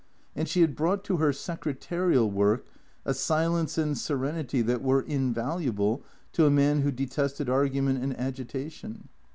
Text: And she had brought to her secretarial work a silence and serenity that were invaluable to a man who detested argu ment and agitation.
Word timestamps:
And 0.35 0.49
she 0.49 0.61
had 0.61 0.75
brought 0.75 1.03
to 1.03 1.17
her 1.17 1.31
secretarial 1.31 2.27
work 2.31 2.65
a 3.05 3.13
silence 3.13 3.77
and 3.77 3.95
serenity 3.95 4.63
that 4.63 4.81
were 4.81 5.03
invaluable 5.03 6.01
to 6.33 6.47
a 6.47 6.49
man 6.49 6.81
who 6.81 6.89
detested 6.91 7.45
argu 7.47 7.83
ment 7.83 8.01
and 8.03 8.19
agitation. 8.19 9.09